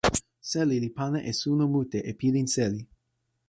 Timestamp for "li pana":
0.83-1.19